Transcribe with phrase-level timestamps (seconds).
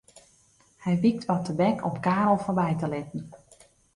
[0.83, 3.23] Hy wykt wat tebek om Karel foarby te litten.